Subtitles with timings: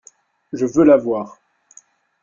[0.51, 1.37] Je veux la voir.